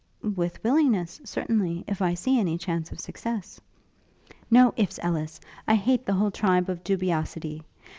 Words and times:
'With 0.23 0.63
willingness, 0.63 1.21
certainly, 1.25 1.83
if 1.87 2.01
I 2.01 2.15
see 2.15 2.39
any 2.39 2.57
chance 2.57 2.91
of 2.91 2.99
success.' 2.99 3.61
'No 4.49 4.73
ifs, 4.75 4.97
Ellis. 5.03 5.39
I 5.67 5.75
hate 5.75 6.07
the 6.07 6.13
whole 6.13 6.31
tribe 6.31 6.69
of 6.69 6.83
dubiosity. 6.83 7.61